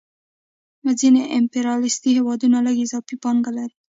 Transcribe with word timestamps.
ځینې 0.99 1.21
امپریالیستي 1.37 2.09
هېوادونه 2.17 2.57
لږ 2.65 2.77
اضافي 2.85 3.15
پانګه 3.23 3.51
لري 3.57 3.75